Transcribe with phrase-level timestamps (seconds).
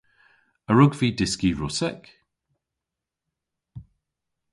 [0.69, 2.03] A wrug vy dyski Russek?